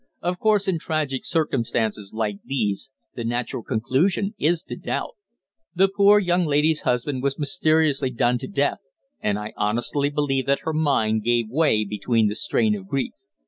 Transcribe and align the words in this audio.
"Of 0.23 0.39
course, 0.39 0.67
in 0.67 0.79
tragic 0.79 1.23
circumstances 1.25 2.11
like 2.11 2.37
these 2.43 2.89
the 3.13 3.23
natural 3.23 3.61
conclusion 3.61 4.33
is 4.39 4.63
to 4.63 4.75
doubt. 4.75 5.11
The 5.75 5.89
poor 5.95 6.17
young 6.17 6.47
lady's 6.47 6.81
husband 6.81 7.21
was 7.21 7.37
mysteriously 7.37 8.09
done 8.09 8.39
to 8.39 8.47
death, 8.47 8.79
and 9.19 9.37
I 9.37 9.53
honestly 9.55 10.09
believe 10.09 10.47
that 10.47 10.61
her 10.61 10.73
mind 10.73 11.23
gave 11.23 11.49
way 11.49 11.85
beneath 11.85 12.29
the 12.29 12.33
strain 12.33 12.73
of 12.73 12.87
grief. 12.87 13.13